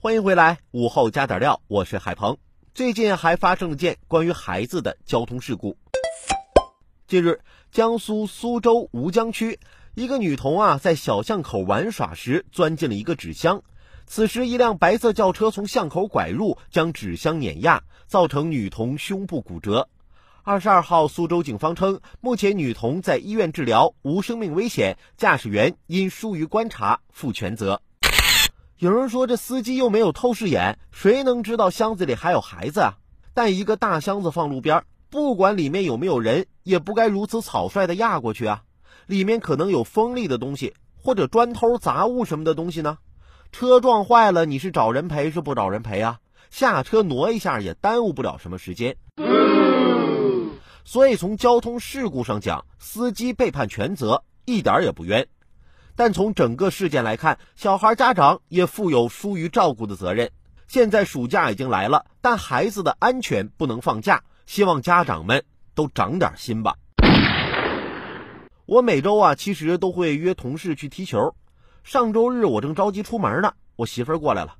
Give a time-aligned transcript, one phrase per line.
[0.00, 2.38] 欢迎回来，午后加点料，我是海鹏。
[2.72, 5.76] 最近还发生了件关于孩子的交通事故。
[7.08, 7.40] 近日，
[7.72, 9.58] 江苏苏州吴江区
[9.96, 13.64] 一个女童啊，在小巷口玩耍时钻进了一个纸箱，
[14.06, 19.88] 此时一辆白色轿车从巷口拐入，将纸箱碾压，造成女童胸部骨折。
[20.44, 27.82] 二十二号，苏州警方称，目前女童在医院治疗，无生命危险，驾驶员因疏于观察负全责。
[28.78, 32.94] 有人说这司机又没有透视眼，谁能知道箱子里还有孩子啊？
[33.34, 38.62] 但一个大箱子放路边，不管里面有没有人，也不该如此草率的压过去啊！
[39.06, 42.98] 里面可能有锋利的东西，或者砖头、杂物什么的东西呢？
[43.50, 46.20] 车撞坏了，你是找人赔是不找人赔啊？
[46.48, 48.96] 下车挪一下也耽误不了什么时间。
[50.84, 55.26] 所以从交通事故上讲，司机被判全责，一点也不冤。
[55.98, 60.30] 但从整个事件来看，小孩家长也负有疏于照顾的责任。
[60.68, 66.76] 现在暑假已经来了，但孩子的安全不能放假，希望家长们都长点心吧。
[68.64, 71.34] 我每周啊，其实都会约同事去踢球。
[71.82, 74.54] 上周日我正着急出门呢，我媳妇儿过来了。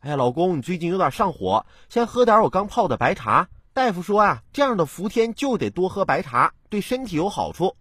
[0.00, 3.50] 哎呀，老公，你最近有点上火，先喝点我刚泡的白茶。
[3.74, 7.76] 大夫说啊，这样的伏天就得多喝白茶，对身体有好处。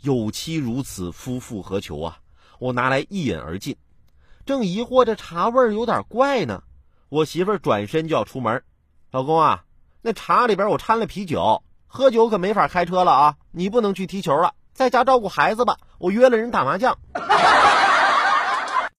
[0.00, 2.18] 有妻如此，夫复何求啊！
[2.58, 3.76] 我拿来一饮而尽，
[4.44, 6.62] 正疑惑这茶味儿有点怪呢，
[7.08, 8.62] 我媳妇儿转身就要出门。
[9.10, 9.64] 老公啊，
[10.02, 13.36] 那茶里边我掺了啤酒，喝酒可没法开车了啊！
[13.52, 15.76] 你不能去踢球了，在家照顾孩子吧。
[15.98, 16.98] 我约了人打麻将。